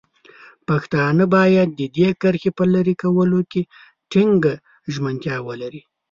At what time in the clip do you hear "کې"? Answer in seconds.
3.51-3.61